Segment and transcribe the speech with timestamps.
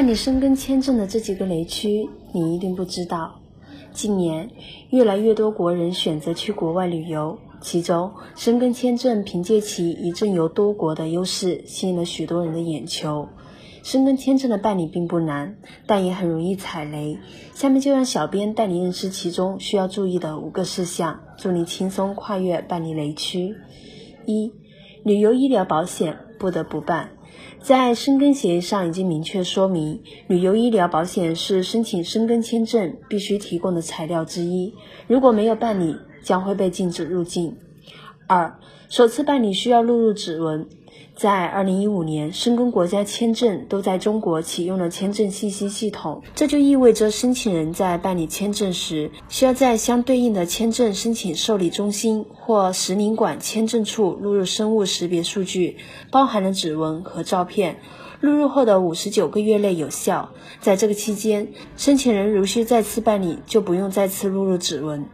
[0.00, 3.42] 办理申根签证的这几个雷区，你一定不知道。
[3.92, 4.48] 近年，
[4.88, 13.28] 越来越多国人选择去国外旅游，其中申根签证凭借其一证游多国的优势，吸引了许多人的眼球。
[13.82, 17.18] 申根签证的办理并不难，但也很容易踩雷。
[17.52, 23.54] 下面就让小编带你认识其中需要注意的五个事项，助你轻松跨越办理雷区。
[24.24, 24.50] 一、
[25.04, 27.10] 旅游医疗保险不得不办。
[27.60, 34.74] 在申根协议上已经明确说明，旅游医疗保险是申请申根签证必须提供的材料之一。
[35.06, 37.56] 如果没有办理，将会被禁止入境。
[38.26, 40.68] 二、首次办理需要录入指纹。
[41.16, 55.76] 在二零一五年，申根国家签证都在中国启用了签证信息系统，这就意味着申请人在办理签证时，需要在相对应的签证申请受理中心或使领馆签证处录入生物识别数据，
[56.10, 57.76] 包含了指纹和照片。
[58.20, 60.30] 录入后的五十九个月内有效，
[60.60, 65.06] 在这个期间，申请人如需再次办理，就不用再次录入指纹。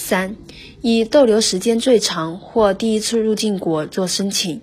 [0.00, 0.34] 三、
[0.80, 4.60] 以逗留时间最长或第一次入境国做申请。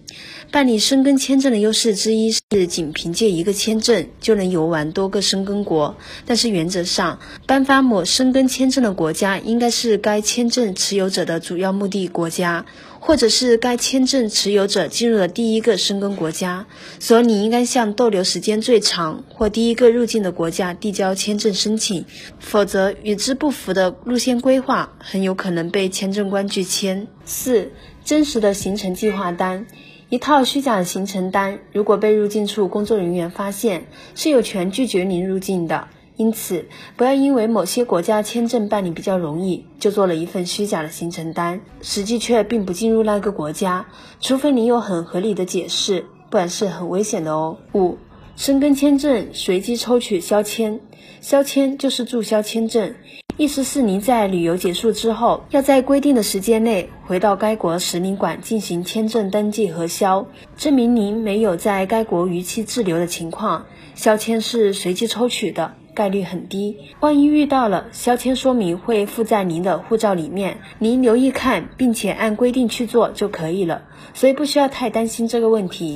[0.52, 5.98] 办理申根签证的优势之一是，仅凭借一个签证就能游玩多个申根国。
[6.26, 12.66] 但是原则上，颁发某申根签证的国家应该是该签证持有者的主要目的国家，
[13.02, 16.66] 或者是该签证持有者进入的第一个申根国家。
[17.00, 22.06] 所以你应该向逗留时间最长或第一个入境的国家递交签证申请，
[22.40, 27.08] 否则与之不符的路线规划很有可能被签证官拒签。
[27.26, 27.74] 四、
[28.06, 29.68] 真实的行程计划单。
[30.10, 35.90] 一套虚假的行程单，如果被入境处工作人员发现，是有权拒绝您入境的。
[36.16, 43.86] 因此，不要因为某些国家签证办理比较容易，就做了一份虚假的行程单，实际却并不进入那个国家。
[44.22, 47.58] 除非你有很合理的解释，不然是很危险的哦。
[47.74, 47.98] 五、
[48.38, 50.80] 申根签证随机抽取消签，
[51.20, 52.96] 消签就是注销签证。
[53.40, 60.26] 意思是您在旅游结束之后，要在规定的时间内回到该国使领馆进行签证登记核销，
[60.58, 63.68] 证明您没有在该国逾期滞留的情况。
[63.94, 66.78] 销签是随机抽取的，概率很低。
[67.00, 73.84] 万一遇到了，销签说明会附在您的护照里面，您留意看，并且按规定去做就可以了。
[74.16, 75.96] 所以不需要太担心这个问题。